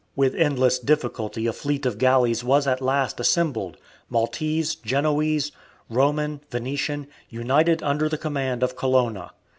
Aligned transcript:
With 0.15 0.33
endless 0.33 0.79
difficulty 0.79 1.45
a 1.45 1.53
fleet 1.53 1.85
of 1.85 1.99
galleys 1.99 2.43
was 2.43 2.65
at 2.65 2.81
last 2.81 3.19
assembled, 3.19 3.77
Maltese, 4.09 4.73
Genoese, 4.73 5.51
Roman, 5.91 6.41
Venetian, 6.49 7.05
united 7.29 7.83
under 7.83 8.09
the 8.09 8.17
command 8.17 8.63
of 8.63 8.75
Colonna. 8.75 9.29